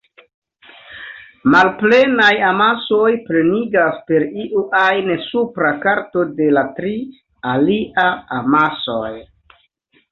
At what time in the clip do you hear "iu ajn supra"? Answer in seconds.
4.47-5.71